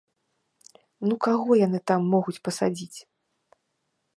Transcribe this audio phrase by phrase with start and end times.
[1.09, 2.97] Ну каго яны там могуць пасадзіць?